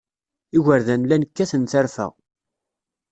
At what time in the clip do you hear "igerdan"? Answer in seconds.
0.57-1.01